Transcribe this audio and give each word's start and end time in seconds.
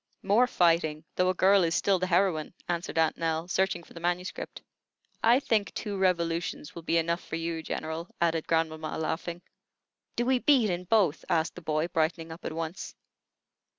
"More 0.23 0.47
fighting, 0.47 1.03
though 1.15 1.29
a 1.29 1.35
girl 1.35 1.63
is 1.63 1.75
still 1.75 1.99
the 1.99 2.07
heroine," 2.07 2.55
answered 2.67 2.97
Aunt 2.97 3.17
Nell, 3.19 3.47
searching 3.47 3.83
for 3.83 3.93
the 3.93 3.99
manuscript. 3.99 4.63
"I 5.23 5.39
think 5.39 5.71
two 5.75 5.95
revolutions 5.95 6.73
will 6.73 6.81
be 6.81 6.97
enough 6.97 7.23
for 7.23 7.35
you, 7.35 7.61
General," 7.61 8.09
added 8.19 8.47
grandmamma, 8.47 8.97
laughing. 8.97 9.43
"Do 10.15 10.25
we 10.25 10.39
beat 10.39 10.71
in 10.71 10.85
both?" 10.85 11.23
asked 11.29 11.53
the 11.53 11.61
boy, 11.61 11.87
brightening 11.87 12.31
up 12.31 12.43
at 12.45 12.51
once. 12.53 12.95